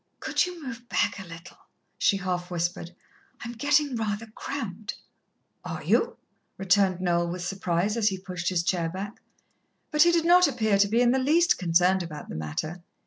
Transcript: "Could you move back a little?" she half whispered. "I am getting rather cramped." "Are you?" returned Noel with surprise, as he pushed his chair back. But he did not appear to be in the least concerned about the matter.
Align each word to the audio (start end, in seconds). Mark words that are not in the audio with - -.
"Could 0.19 0.47
you 0.47 0.65
move 0.65 0.89
back 0.89 1.19
a 1.19 1.27
little?" 1.27 1.59
she 1.99 2.17
half 2.17 2.49
whispered. 2.49 2.89
"I 3.39 3.47
am 3.47 3.53
getting 3.53 3.95
rather 3.95 4.25
cramped." 4.25 4.95
"Are 5.63 5.83
you?" 5.83 6.17
returned 6.57 7.01
Noel 7.01 7.29
with 7.29 7.45
surprise, 7.45 7.95
as 7.97 8.07
he 8.07 8.17
pushed 8.17 8.49
his 8.49 8.63
chair 8.63 8.89
back. 8.89 9.21
But 9.91 10.01
he 10.01 10.11
did 10.11 10.25
not 10.25 10.47
appear 10.47 10.79
to 10.79 10.87
be 10.87 11.01
in 11.01 11.11
the 11.11 11.19
least 11.19 11.59
concerned 11.59 12.01
about 12.01 12.29
the 12.29 12.35
matter. 12.35 12.81